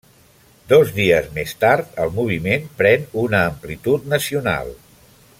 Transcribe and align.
Dos 0.71 0.93
dies 0.95 1.27
més 1.35 1.51
tard, 1.63 1.91
el 2.05 2.09
moviment 2.15 2.65
pren 2.79 3.05
una 3.25 3.43
amplitud 3.51 4.09
nacional. 4.15 4.73